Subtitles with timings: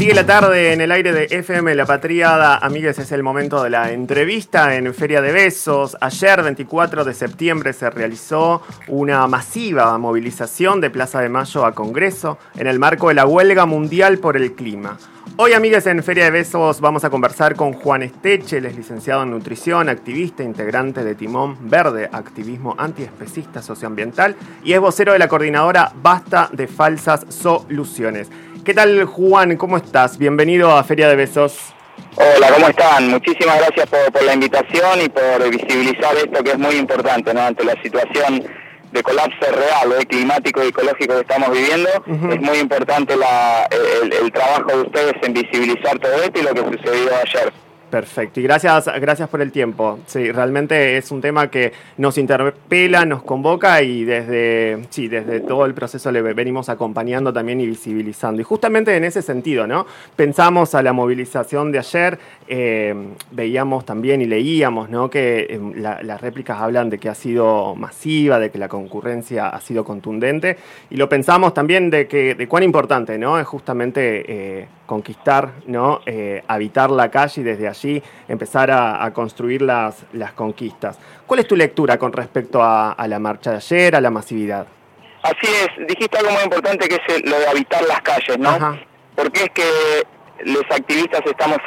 [0.00, 2.56] Sigue la tarde en el aire de FM La Patriada.
[2.56, 5.94] Amigues, es el momento de la entrevista en Feria de Besos.
[6.00, 12.38] Ayer, 24 de septiembre, se realizó una masiva movilización de Plaza de Mayo a Congreso
[12.56, 14.96] en el marco de la huelga mundial por el clima.
[15.36, 19.30] Hoy, amigues, en Feria de Besos vamos a conversar con Juan Esteche, es licenciado en
[19.30, 25.92] nutrición, activista, integrante de Timón Verde, activismo antiespecista socioambiental y es vocero de la coordinadora
[25.94, 28.30] Basta de Falsas Soluciones.
[28.64, 29.56] ¿Qué tal, Juan?
[29.56, 30.18] ¿Cómo estás?
[30.18, 31.72] Bienvenido a Feria de Besos.
[32.14, 33.08] Hola, ¿cómo están?
[33.08, 37.40] Muchísimas gracias por, la invitación y por visibilizar esto que es muy importante, ¿no?
[37.40, 38.44] Ante la situación
[38.92, 40.04] de colapso real, ¿eh?
[40.04, 41.88] climático y ecológico que estamos viviendo,
[42.30, 46.76] es muy importante el, el trabajo de ustedes en visibilizar todo esto y lo que
[46.76, 47.52] sucedió ayer.
[47.90, 49.98] Perfecto, y gracias, gracias por el tiempo.
[50.06, 55.66] Sí, realmente es un tema que nos interpela, nos convoca y desde, sí, desde todo
[55.66, 58.40] el proceso le venimos acompañando también y visibilizando.
[58.40, 59.86] Y justamente en ese sentido, ¿no?
[60.14, 62.94] Pensamos a la movilización de ayer, eh,
[63.32, 65.10] veíamos también y leíamos, ¿no?
[65.10, 69.60] Que em, las réplicas hablan de que ha sido masiva, de que la concurrencia ha
[69.60, 70.58] sido contundente,
[70.90, 73.40] y lo pensamos también de que de cuán importante, ¿no?
[73.40, 76.00] Es justamente eh, conquistar, ¿no?
[76.04, 80.98] Eh, habitar la calle y desde allí empezar a, construir las, las, conquistas.
[81.26, 84.66] ¿Cuál es tu lectura con respecto a, la marcha de ayer, a la masividad?
[85.22, 88.78] Así es, dijiste algo muy importante que es lo de habitar las calles, ¿no?
[89.14, 89.62] Porque es que
[90.44, 91.58] los activistas estamos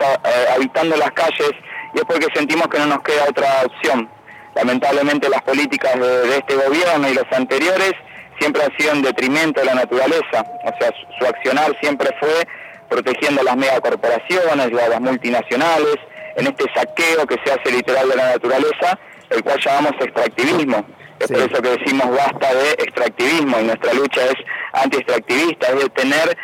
[0.55, 1.51] habitando las calles
[1.93, 4.09] y es porque sentimos que no nos queda otra opción.
[4.55, 7.93] Lamentablemente las políticas de, de este gobierno y los anteriores
[8.39, 12.47] siempre han sido en detrimento de la naturaleza, o sea, su accionar siempre fue
[12.93, 15.95] protegiendo a las megacorporaciones y a las multinacionales,
[16.35, 18.99] en este saqueo que se hace literal de la naturaleza,
[19.29, 20.85] el cual llamamos extractivismo.
[21.19, 24.35] Es por eso que decimos basta de extractivismo y nuestra lucha es
[24.73, 26.37] anti-extractivista, es de tener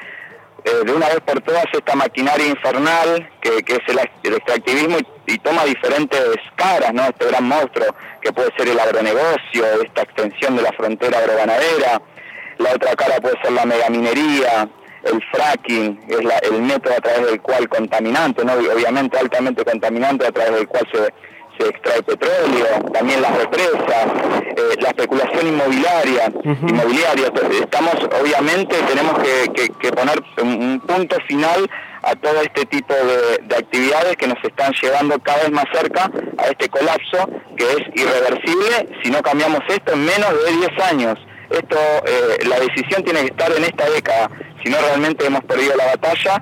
[0.63, 5.65] eh, de una vez por todas esta maquinaria infernal que, es el, extractivismo y, toma
[5.65, 7.03] diferentes caras, ¿no?
[7.03, 7.87] Este gran monstruo
[8.21, 12.01] que puede ser el agronegocio, esta extensión de la frontera agroganadera,
[12.57, 14.67] la otra cara puede ser la megaminería,
[15.03, 16.19] el fracking es
[16.51, 18.53] el método a través del cual contaminante, ¿no?
[18.53, 21.13] obviamente altamente contaminante a través del cual se,
[21.59, 24.07] extrae petróleo, también las represas,
[24.55, 27.33] eh, la especulación inmobiliaria, inmobiliaria.
[27.61, 31.69] estamos, obviamente, tenemos que, poner un, punto final
[32.03, 36.09] a todo este tipo de, de, actividades que nos están llevando cada vez más cerca
[36.37, 37.27] a este colapso
[37.57, 41.19] que es irreversible si no cambiamos esto en menos de 10 años.
[41.49, 44.29] Esto, eh, la decisión tiene que estar en esta década,
[44.63, 46.41] si no realmente hemos perdido la batalla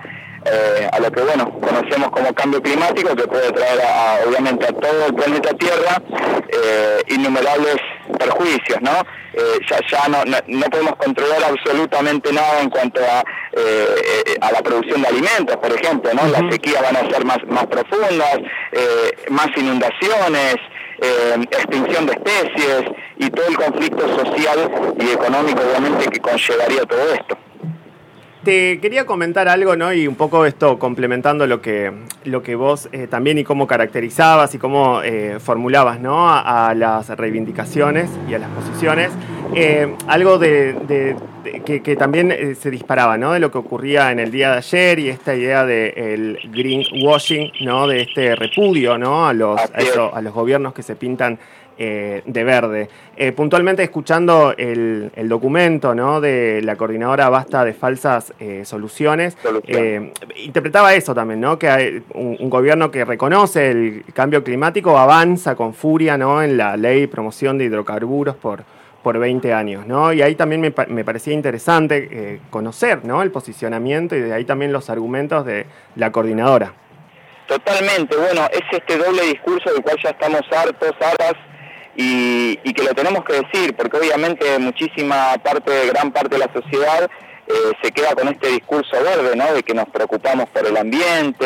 [0.50, 3.81] eh, a lo que bueno conocemos como cambio climático que puede traer
[4.25, 6.01] obviamente a todo el planeta Tierra
[6.47, 7.78] eh, innumerables
[8.17, 8.91] perjuicios, ¿no?
[9.69, 15.09] ya ya no, no, podemos controlar absolutamente nada en cuanto a, a la producción de
[15.09, 16.25] alimentos, por ejemplo, ¿no?
[16.28, 18.39] Las sequías van a ser más, más profundas,
[19.29, 20.55] más inundaciones,
[21.51, 22.84] extinción de especies
[23.17, 27.38] y todo el conflicto social y económico obviamente que conllevaría todo esto.
[28.44, 29.92] Te quería comentar algo, ¿no?
[29.92, 31.92] Y un poco esto complementando lo que,
[32.24, 36.30] lo que vos eh, también y cómo caracterizabas y cómo eh, formulabas, ¿no?
[36.30, 39.12] A, las reivindicaciones y a las posiciones.
[39.56, 41.16] Eh, algo de,
[41.66, 43.34] que, también se disparaba, ¿no?
[43.34, 47.88] De lo que ocurría en el día de ayer y esta idea del greenwashing, ¿no?
[47.88, 49.28] De este repudio, ¿no?
[49.28, 51.40] A los, a los gobiernos que se pintan
[51.80, 52.90] eh, de verde.
[53.16, 56.19] Eh, puntualmente escuchando el, documento ¿no?
[56.19, 59.38] de la coordinadora Basta de Falsas eh, Soluciones,
[60.44, 61.59] interpretaba eso también, ¿no?
[61.59, 66.41] que hay un, gobierno que reconoce el cambio climático avanza con furia ¿no?
[66.41, 68.64] en la ley de promoción de hidrocarburos por,
[69.07, 69.88] por 20 años.
[69.88, 70.12] ¿no?
[70.12, 73.23] Y ahí también me, me parecía interesante conocer ¿no?
[73.23, 76.73] el posicionamiento y de ahí también los argumentos de la coordinadora.
[77.47, 81.35] Totalmente, bueno, es este doble discurso del cual ya estamos hartos, hartas,
[81.96, 87.09] y, que lo tenemos que decir, porque obviamente muchísima parte, gran parte de la sociedad
[87.49, 89.53] eh, se queda con este discurso verde, ¿no?
[89.53, 91.46] De que nos preocupamos por el ambiente,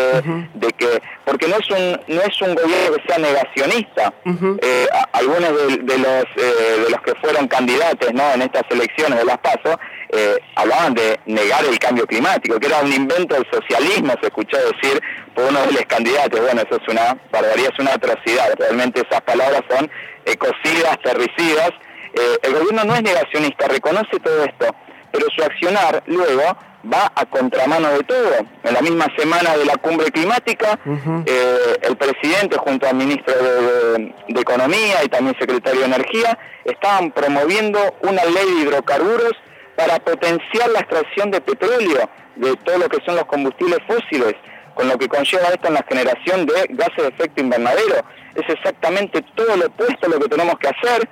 [0.56, 4.12] de que porque no es un no es un gobierno que sea negacionista.
[4.26, 8.34] Eh, algunos de, los eh, de los que fueron candidatos, ¿no?
[8.34, 9.80] En estas elecciones de las PASO
[10.56, 15.02] hablaban de negar el cambio climático, que era un invento del socialismo, se escuchó decir
[15.36, 16.42] por uno de los candidatos.
[16.42, 18.56] Bueno, eso es una barbaridad, es una atrocidad.
[18.58, 19.90] Realmente esas palabras son
[20.26, 21.72] ecocidas, terricidas.
[22.42, 24.76] el gobierno no es negacionista, reconoce todo esto
[25.12, 26.58] pero su accionar luego
[26.92, 28.36] va a contramano de todo.
[28.64, 30.80] En la misma semana de la cumbre climática,
[31.26, 37.80] eh, el presidente junto al ministro de, Economía y también secretario de Energía estaban promoviendo
[38.02, 39.34] una ley de hidrocarburos
[39.76, 44.34] para potenciar la extracción de petróleo, de todo lo que son los combustibles fósiles,
[44.74, 48.04] con lo que conlleva esto en la generación de gases de efecto invernadero.
[48.34, 51.08] Es exactamente todo lo opuesto a lo que tenemos que hacer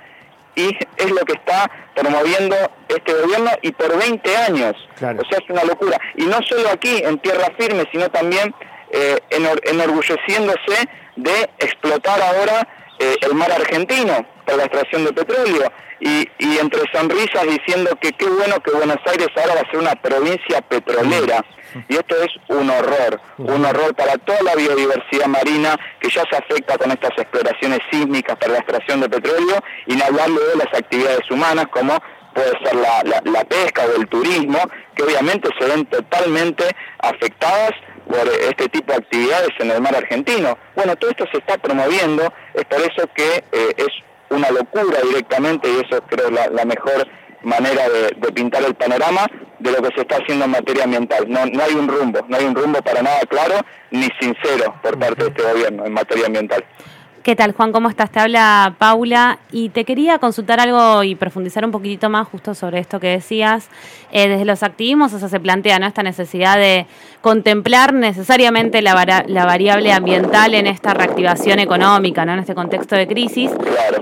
[0.54, 2.56] y es lo que está promoviendo
[2.88, 4.76] este gobierno y por 20 años.
[4.96, 5.98] O sea, es una locura.
[6.16, 8.54] Y no solo aquí, en tierra firme, sino también
[8.90, 12.66] eh, enorgulleciéndose de explotar ahora
[12.98, 15.72] eh, el mar argentino para la extracción de petróleo.
[16.00, 19.78] Y, y, entre sonrisas diciendo que qué bueno que Buenos Aires ahora va a ser
[19.78, 21.44] una provincia petrolera.
[21.88, 26.36] Y esto es un horror, un horror para toda la biodiversidad marina que ya se
[26.36, 30.74] afecta con estas exploraciones sísmicas para la extracción de petróleo y no hablar de las
[30.74, 32.00] actividades humanas como
[32.34, 34.58] puede ser la, pesca o el turismo,
[34.94, 36.64] que obviamente se ven totalmente
[36.98, 37.72] afectadas
[38.08, 40.58] por este tipo de actividades en el mar argentino.
[40.74, 43.88] Bueno, todo esto se está promoviendo, es por eso que eh, es
[44.30, 47.06] una locura directamente y eso creo la, la mejor
[47.42, 49.26] manera de, pintar el panorama
[49.58, 51.26] de lo que se está haciendo en materia ambiental.
[51.28, 53.60] No, no hay un rumbo, no hay un rumbo para nada claro
[53.90, 56.64] ni sincero por parte de este gobierno en materia ambiental.
[57.22, 57.70] ¿Qué tal, Juan?
[57.70, 58.10] ¿Cómo estás?
[58.10, 62.78] Te habla Paula y te quería consultar algo y profundizar un poquitito más justo sobre
[62.78, 63.68] esto que decías.
[64.10, 65.86] Eh, desde los activismos se plantea ¿no?
[65.86, 66.86] esta necesidad de
[67.20, 72.32] contemplar necesariamente la, la, variable ambiental en esta reactivación económica, ¿no?
[72.32, 73.50] en este contexto de crisis.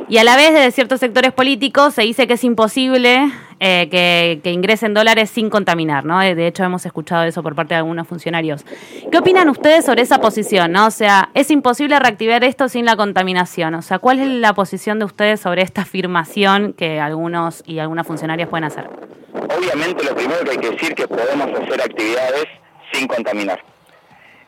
[0.08, 4.50] Y a la vez desde ciertos sectores políticos se dice que es imposible eh, que,
[4.50, 6.20] ingresen dólares sin contaminar, ¿no?
[6.20, 8.64] De hecho, hemos escuchado eso por parte de algunos funcionarios.
[9.10, 10.86] ¿Qué opinan ustedes sobre esa posición, no?
[10.86, 13.74] O sea, es imposible reactivar esto sin la contaminación.
[13.74, 18.06] O sea, ¿cuál es la posición de ustedes sobre esta afirmación que algunos y algunas
[18.06, 18.88] funcionarias pueden hacer?
[19.34, 22.46] Obviamente, lo primero que hay que decir es que podemos hacer actividades
[22.92, 23.60] sin contaminar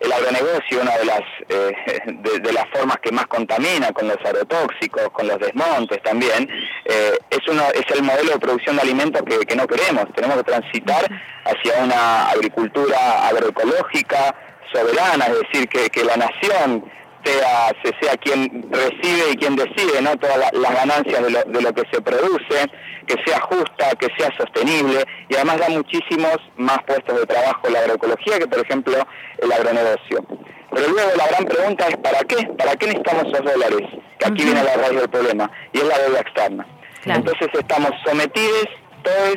[0.00, 1.74] el agronegocio, una de las, eh,
[2.40, 6.48] de, las formas que más contamina con los agrotóxicos, con los desmontes también,
[6.86, 10.06] eh, es, uno, es el modelo de producción de alimentos que, no queremos.
[10.14, 11.04] Tenemos que transitar
[11.44, 14.34] hacia una agricultura agroecológica,
[14.72, 16.90] soberana, es decir, que, que la nación
[17.24, 20.16] sea, se sea quien recibe y quien decide ¿no?
[20.16, 22.70] todas las ganancias de lo, de lo que se produce,
[23.06, 27.80] que sea justa, que sea sostenible y además da muchísimos más puestos de trabajo la
[27.80, 28.94] agroecología que por ejemplo
[29.38, 30.24] el agronegocio.
[30.72, 32.46] Pero luego la gran pregunta es ¿para qué?
[32.56, 33.88] ¿Para qué necesitamos esos dólares?
[34.18, 36.66] Que aquí viene la raíz del problema y es la deuda externa.
[37.04, 38.68] Entonces estamos sometidos
[39.02, 39.36] todos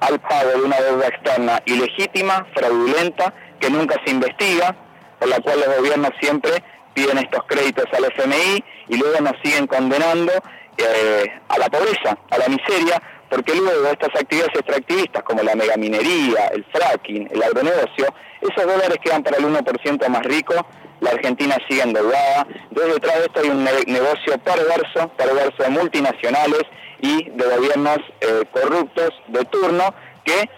[0.00, 4.74] al pago de una deuda externa ilegítima, fraudulenta, que nunca se investiga,
[5.18, 6.62] por la cual los gobiernos siempre
[6.94, 10.32] piden estos créditos al FMI y luego nos siguen condenando
[10.76, 16.48] eh, a la pobreza, a la miseria, porque luego estas actividades extractivistas como la megaminería,
[16.48, 18.06] el fracking, el agronegocio,
[18.40, 20.54] esos dólares quedan para el 1% más rico,
[21.00, 26.62] la Argentina sigue endeudada, entonces detrás de esto hay un negocio perverso, perverso de multinacionales
[27.00, 29.94] y de gobiernos eh, corruptos de turno
[30.24, 30.50] que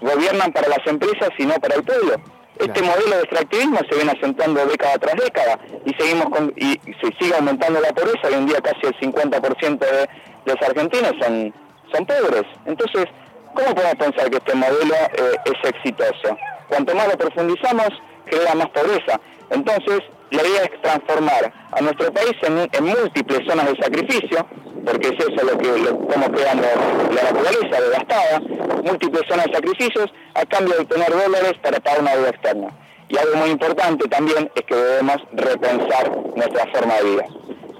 [0.00, 2.16] gobiernan para las empresas y no para el pueblo.
[2.58, 7.14] Este modelo de extractivismo se viene acentuando década tras década y seguimos con, y se
[7.18, 8.28] sigue aumentando la pobreza.
[8.28, 10.08] Hoy en día casi el 50% de
[10.46, 11.54] los argentinos son,
[11.92, 12.44] son pobres.
[12.64, 13.06] Entonces,
[13.54, 16.36] ¿cómo podemos pensar que este modelo eh, es exitoso?
[16.68, 17.88] Cuanto más lo profundizamos,
[18.24, 19.20] crea más pobreza.
[19.50, 20.00] Entonces,
[20.30, 24.46] la idea es transformar a nuestro país en, múltiples zonas de sacrificio,
[24.84, 26.66] porque es eso lo que estamos creando
[27.14, 28.40] la naturaleza devastada,
[28.84, 32.68] múltiples zonas de sacrificios a cambio de tener dólares para pagar una deuda externa.
[33.08, 37.24] Y algo muy importante también es que debemos repensar nuestra forma de vida.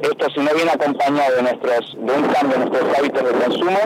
[0.03, 3.79] Esto si no viene acompañado de, nuestros, de un cambio en nuestros hábitos de consumo,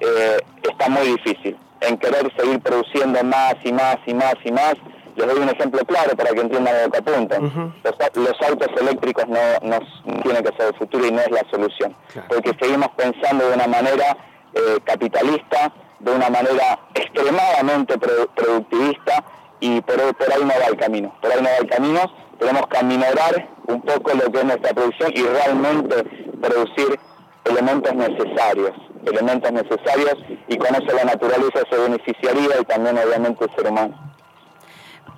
[0.00, 1.56] eh, está muy difícil.
[1.80, 4.74] En querer seguir produciendo más y más y más y más,
[5.18, 7.74] les doy un ejemplo claro para que entiendan lo que apuntan.
[7.82, 9.78] los, autos eléctricos no,
[10.22, 11.94] tienen que ser el futuro y no es la solución.
[12.28, 14.16] Porque seguimos pensando de una manera
[14.54, 19.24] eh, capitalista, de una manera extremadamente productivista
[19.60, 21.14] y por, ahí no va el camino.
[21.20, 22.00] Por ahí no va el camino.
[22.38, 26.04] Tenemos que aminorar un poco lo que es nuestra producción y realmente
[26.40, 26.98] producir
[27.44, 28.72] elementos necesarios,
[29.04, 34.07] elementos necesarios y con eso la naturaleza se beneficiaría y también obviamente el ser humano.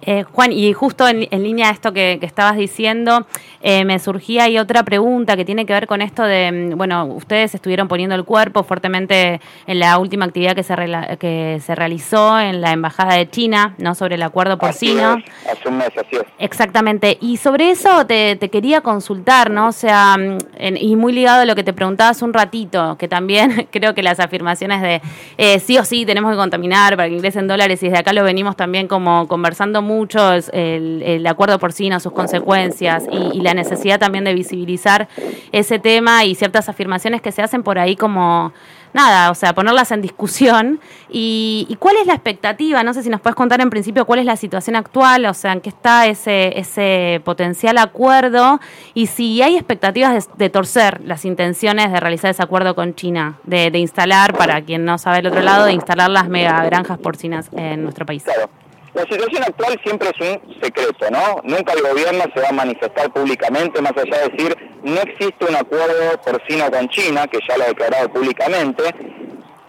[0.02, 3.26] Eh, Juan, y justo en, línea de esto que, estabas diciendo,
[3.61, 7.04] eh, me surgía ahí otra pregunta que tiene que ver con esto de, mm, bueno,
[7.04, 10.75] ustedes estuvieron poniendo el cuerpo fuertemente en la última actividad que se,
[11.19, 13.95] que se realizó en la Embajada de China, ¿no?
[13.95, 15.19] Sobre el acuerdo porcino.
[15.50, 16.23] hace un mes, así es.
[16.38, 17.19] Exactamente.
[17.21, 19.69] Y sobre eso te, quería consultar, ¿no?
[19.69, 23.69] O sea, mm, y muy ligado a lo que te preguntabas un ratito, que también
[23.71, 25.02] creo que las afirmaciones de
[25.37, 28.25] eh, sí o sí tenemos que contaminar para que ingresen dólares y desde acá lo
[28.25, 34.25] venimos también como conversando mucho el, el acuerdo porcino, sus consecuencias y, la necesidad también
[34.25, 35.09] de visibilizar
[35.51, 38.53] ese tema y ciertas afirmaciones que se hacen por ahí como
[38.93, 40.81] nada, o sea, ponerlas en discusión.
[41.09, 42.83] Y, cuál es la expectativa?
[42.83, 45.53] No sé si nos puedes contar en principio cuál es la situación actual, o sea,
[45.53, 48.61] en qué está ese, ese potencial acuerdo
[48.95, 53.71] y si hay expectativas de, torcer las intenciones de realizar ese acuerdo con China, de,
[53.71, 57.49] de, instalar, para quien no sabe el otro lado, de instalar las mega granjas porcinas
[57.53, 58.25] en nuestro país.
[58.95, 61.41] La situación actual siempre es un secreto, ¿no?
[61.45, 65.55] Nunca el gobierno se va a manifestar públicamente, más allá de decir, no existe un
[65.55, 68.83] acuerdo porcino con China, que ya lo ha declarado públicamente.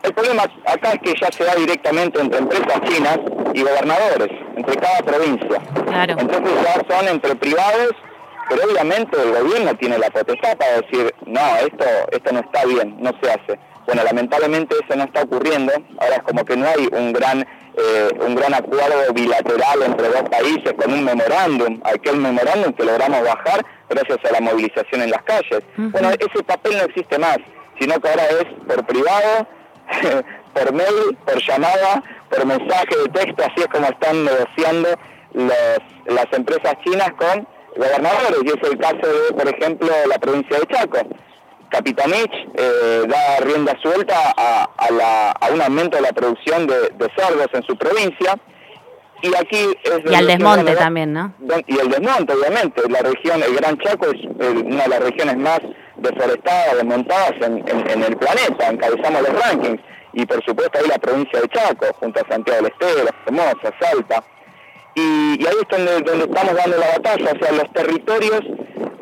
[0.01, 3.19] El problema acá es que ya se da directamente entre empresas chinas
[3.53, 5.61] y gobernadores, entre cada provincia.
[5.85, 6.15] Claro.
[6.17, 7.91] Entonces ya son entre privados,
[8.49, 12.97] pero obviamente el gobierno tiene la potestad para decir, no, esto, esto no está bien,
[12.99, 13.59] no se hace.
[13.85, 15.73] Bueno, lamentablemente eso no está ocurriendo.
[15.99, 17.45] Ahora es como que no hay un gran
[17.77, 23.23] eh, un gran acuerdo bilateral entre dos países con un memorándum, aquel memorándum que logramos
[23.23, 25.61] bajar gracias a la movilización en las calles.
[25.77, 27.37] Bueno, ese papel no existe más,
[27.79, 29.47] sino que ahora es por privado,
[30.53, 34.89] por mail, por llamada, por mensaje de texto, así es como están negociando
[36.05, 40.65] las empresas chinas con gobernadores, y es el caso de, por ejemplo, la provincia de
[40.67, 40.99] Chaco.
[41.71, 44.69] Capitanich eh, da rienda suelta a,
[45.51, 46.75] un aumento de la producción de,
[47.15, 48.37] cerdos en su provincia.
[49.23, 50.11] Y aquí es...
[50.11, 51.33] Y al desmonte también, ¿no?
[51.67, 52.81] Y el desmonte, obviamente.
[52.89, 54.21] La región, el Gran Chaco es
[54.65, 55.59] una de las regiones más
[55.95, 58.67] deforestadas, desmontadas en, el planeta.
[58.67, 59.81] Encabezamos los rankings.
[60.13, 64.23] Y por supuesto ahí la provincia de Chaco, junto a Santiago del Estero, Formosa, Salta.
[64.95, 67.31] Y, ahí es donde, donde estamos dando la batalla.
[67.31, 68.41] O sea, los territorios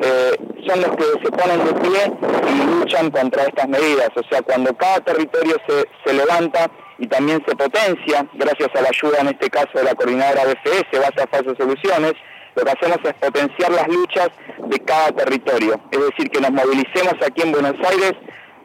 [0.00, 0.32] eh,
[0.66, 2.12] son los que se ponen de pie
[2.48, 4.10] y luchan contra estas medidas.
[4.16, 8.88] O sea, cuando cada territorio se, se levanta y también se potencia, gracias a la
[8.88, 12.14] ayuda en este caso de la coordinadora BFS, Base a Falsas Soluciones,
[12.56, 14.30] lo que hacemos es potenciar las luchas
[14.66, 15.80] de cada territorio.
[15.90, 18.14] Es decir, que nos movilicemos aquí en Buenos Aires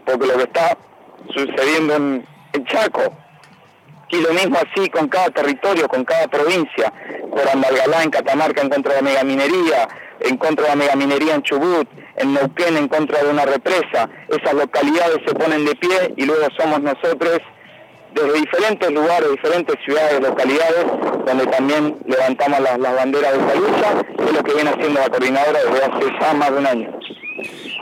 [0.06, 0.78] porque lo que está
[1.34, 2.28] sucediendo en,
[2.68, 3.14] Chaco,
[4.10, 6.94] y lo mismo así con cada territorio, con cada provincia,
[7.30, 9.88] por Andalgalá, en Catamarca en contra de la megaminería,
[10.20, 14.10] en contra de la megaminería en Chubut, en Neuquén en contra de una represa.
[14.30, 17.42] Esas localidades se ponen de pie y luego somos nosotros
[18.16, 20.86] desde diferentes lugares, diferentes ciudades, localidades,
[21.26, 25.60] donde también levantamos las, banderas de esa lucha, es lo que viene haciendo la coordinadora
[25.60, 27.00] desde hace ya más de un año.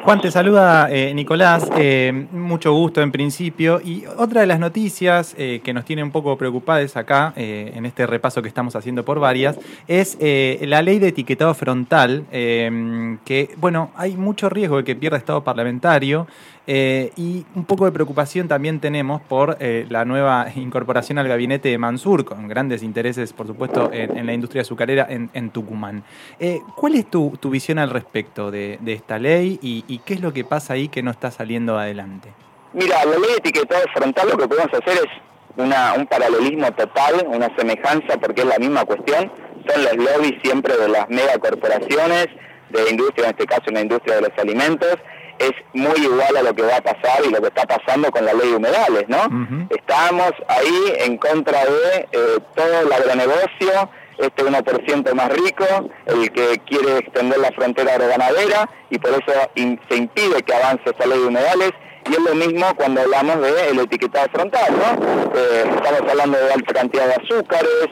[0.03, 3.79] Juan, te saluda eh, Nicolás, eh, mucho gusto en principio.
[3.81, 8.05] Y otra de las noticias eh, que nos tiene un poco preocupadas acá, en este
[8.05, 9.57] repaso que estamos haciendo por varias,
[9.87, 15.41] es la ley de etiquetado frontal, que, bueno, hay mucho riesgo de que pierda estado
[15.41, 16.27] parlamentario.
[16.65, 21.69] Eh, y un poco de preocupación también tenemos por eh, la nueva incorporación al gabinete
[21.69, 26.03] de Mansur, con grandes intereses, por supuesto, en, la industria azucarera en, Tucumán.
[26.39, 30.43] Eh, ¿Cuál es tu, visión al respecto de, esta ley y, qué es lo que
[30.43, 32.29] pasa ahí que no está saliendo adelante?
[32.73, 37.55] Mira, la ley de etiquetado frontal lo que podemos hacer es un paralelismo total, una
[37.55, 39.31] semejanza, porque es la misma cuestión.
[39.67, 42.27] Son los lobbies siempre de las megacorporaciones,
[42.69, 44.97] de industria, en este caso una industria de los alimentos,
[45.39, 48.25] es muy igual a lo que va a pasar y lo que está pasando con
[48.25, 49.67] la ley de humedales, ¿no?
[49.69, 55.65] Estamos ahí en contra de eh, todo el agronegocio, este 1% más rico,
[56.05, 61.05] el que quiere extender la frontera agroganadera y por eso se impide que avance esta
[61.05, 61.71] ley de humedales.
[62.09, 65.05] Y es lo mismo cuando hablamos del etiquetado frontal, ¿no?
[65.37, 67.87] Eh, estamos hablando de alta cantidad de azúcares,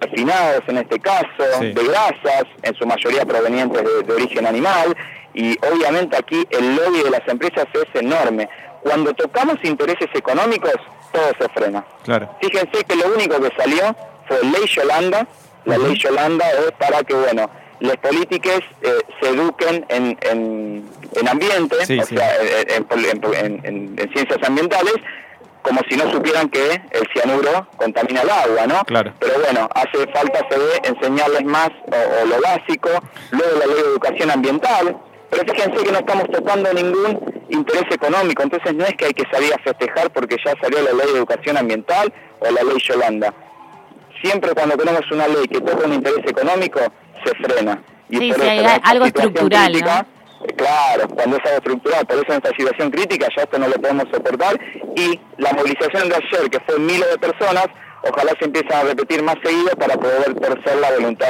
[0.00, 4.94] refinados en este caso, de grasas, en su mayoría provenientes de origen animal,
[5.34, 8.48] y obviamente aquí el lobby de las empresas es enorme.
[8.82, 10.74] Cuando tocamos intereses económicos,
[11.12, 11.84] todo se frena.
[12.04, 12.28] Claro.
[12.40, 13.96] Fíjense que lo único que salió
[14.28, 15.26] fue ley Yolanda.
[15.64, 17.50] La ley Yolanda es para que, bueno,
[17.80, 24.94] las políticas eh, se eduquen en, en, ambiente, o sea, en, ciencias ambientales,
[25.62, 28.84] como si no supieran que el cianuro contamina el agua, ¿no?
[28.84, 29.12] Claro.
[29.18, 32.90] Pero bueno, hace falta se ve, enseñarles más o, lo básico,
[33.30, 34.96] luego la ley de educación ambiental,
[35.34, 39.24] pero fíjense que no estamos tocando ningún interés económico, entonces no es que hay que
[39.30, 43.34] salir a festejar porque ya salió la ley de educación ambiental o la ley Yolanda.
[44.22, 46.80] siempre cuando tenemos una ley que toca un interés económico,
[47.24, 47.82] se frena.
[48.08, 49.72] Y sí, sí, hay algo estructural,
[50.56, 53.76] Claro, cuando es algo estructural, por eso en esta situación crítica ya esto no lo
[53.76, 54.60] podemos soportar
[54.94, 57.66] y la movilización de ayer, que fue miles de personas,
[58.02, 61.28] ojalá se empiece a repetir más seguido para poder torcer la voluntad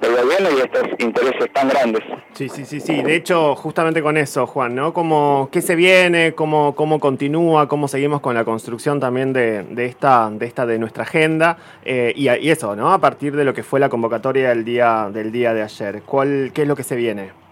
[0.00, 2.02] del gobierno y estos intereses tan grandes.
[2.34, 3.02] Sí, sí, sí, sí.
[3.02, 4.92] De hecho, justamente con eso, Juan, ¿no?
[4.92, 6.34] ¿Cómo, ¿Qué se viene?
[6.34, 7.68] ¿Cómo, cómo continúa?
[7.68, 11.56] ¿Cómo seguimos con la construcción también de, de esta, de esta de nuestra agenda?
[11.84, 12.92] Eh, y, y, eso, ¿no?
[12.92, 16.02] A partir de lo que fue la convocatoria del día, del día de ayer.
[16.04, 17.45] ¿Cuál, ¿Qué es lo que se viene?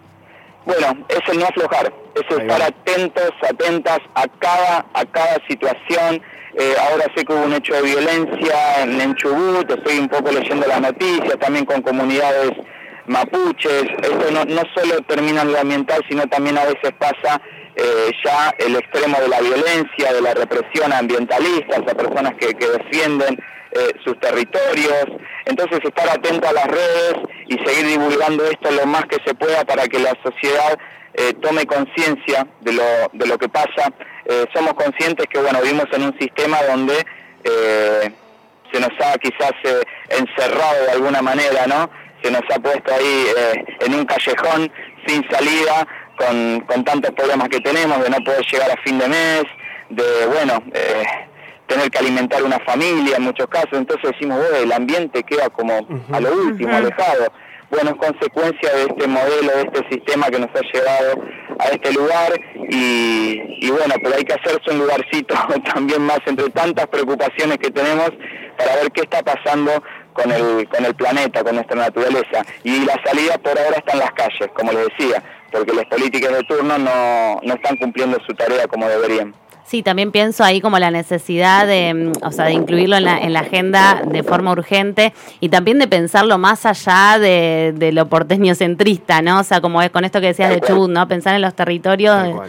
[0.66, 6.22] Bueno, es el no aflojar, es estar atentos, atentas a cada, a cada situación.
[6.56, 10.66] Eh, ahora sé que hubo un hecho de violencia en, Chubut, estoy un poco leyendo
[10.66, 12.52] las noticias, también con comunidades
[13.06, 13.84] mapuches.
[14.02, 17.42] Esto no, no solo termina en lo ambiental, sino también a veces pasa
[17.76, 22.68] eh, ya el extremo de la violencia, de la represión ambientalista, a personas que, que
[22.68, 23.38] defienden
[23.72, 25.06] eh, sus territorios.
[25.46, 27.14] Entonces estar atento a las redes
[27.46, 30.78] y seguir divulgando esto lo más que se pueda para que la sociedad
[31.14, 33.92] eh, tome conciencia de lo, de lo que pasa.
[34.24, 36.94] Eh, somos conscientes que bueno vivimos en un sistema donde
[38.72, 39.52] se nos ha quizás
[40.08, 41.90] encerrado de alguna manera, ¿no?
[42.22, 43.26] Se nos ha puesto ahí
[43.80, 44.72] en un callejón
[45.06, 45.86] sin salida,
[46.16, 49.44] con, con tantos problemas que tenemos, de no poder llegar a fin de mes,
[49.90, 50.62] de bueno,
[51.74, 56.20] tener que alimentar una familia en muchos casos, entonces decimos, el ambiente queda como a
[56.20, 57.32] lo último, alejado.
[57.70, 61.24] Bueno, es consecuencia de este modelo, de este sistema que nos ha llevado
[61.58, 62.32] a este lugar
[62.70, 65.34] y, bueno, pero hay que hacerse un lugarcito
[65.74, 68.10] también más entre tantas preocupaciones que tenemos
[68.56, 72.44] para ver qué está pasando con el, con el planeta, con nuestra naturaleza.
[72.62, 76.32] Y la salida por ahora está en las calles, como les decía, porque las políticas
[76.32, 79.34] de turno no, no están cumpliendo su tarea como deberían.
[79.66, 83.18] Sí, también pienso ahí como la necesidad de, mm, o sea, de incluirlo en la,
[83.18, 88.08] en la agenda de forma urgente y también de pensarlo más allá de, de lo
[88.08, 89.40] porteño centrista, ¿no?
[89.40, 91.08] O sea, como es con esto que decías de Chubut, ¿no?
[91.08, 92.40] Pensar en los territorios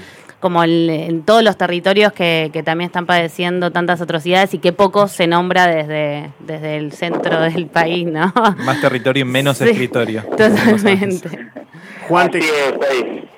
[0.46, 5.08] como en todos los territorios que, que, también están padeciendo tantas atrocidades y que poco
[5.08, 8.32] se nombra desde, desde el centro del país, ¿no?
[8.64, 10.22] Más territorio y menos escritorio.
[10.38, 11.30] Totalmente.
[12.08, 12.42] Juan, te,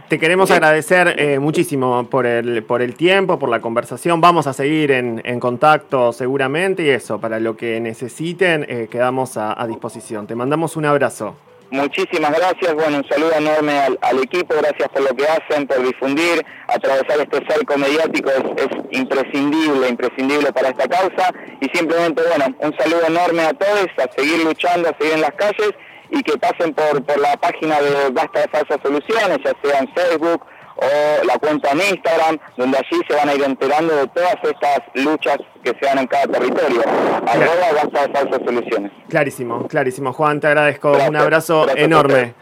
[0.08, 4.22] te queremos agradecer eh, muchísimo por el, por el tiempo, por la conversación.
[4.22, 9.38] Vamos a seguir en, en contacto seguramente y eso, para lo que necesiten, eh, quedamos
[9.38, 10.28] a, a, disposición.
[10.28, 11.36] Te mandamos un abrazo.
[11.70, 15.86] Muchísimas gracias, bueno, un saludo enorme al, al, equipo, gracias por lo que hacen, por
[15.86, 22.56] difundir, atravesar este cerco mediático es, es imprescindible, imprescindible para esta causa y simplemente, bueno,
[22.60, 25.74] un saludo enorme a todos, a seguir luchando, a seguir en las calles
[26.10, 29.88] y que pasen por, por la página de Basta de Falsas Soluciones, ya sea en
[29.94, 30.46] Facebook
[30.78, 34.80] o la cuenta en Instagram, donde allí se van a ir enterando de todas estas
[34.94, 36.82] luchas que se dan en cada territorio.
[37.26, 38.92] Arroba Basta de Falsas Soluciones.
[39.10, 40.14] Clarísimo, clarísimo.
[40.14, 40.92] Juan, te agradezco.
[40.92, 42.36] Un abrazo enorme.